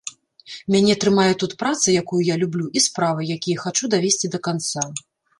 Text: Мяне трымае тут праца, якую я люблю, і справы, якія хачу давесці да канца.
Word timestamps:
Мяне 0.75 0.93
трымае 1.01 1.25
тут 1.41 1.51
праца, 1.61 1.93
якую 2.01 2.21
я 2.33 2.37
люблю, 2.43 2.65
і 2.81 2.83
справы, 2.85 3.27
якія 3.35 3.57
хачу 3.65 3.91
давесці 3.95 4.31
да 4.37 4.41
канца. 4.49 4.83